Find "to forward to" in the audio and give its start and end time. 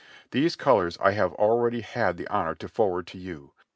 2.55-3.19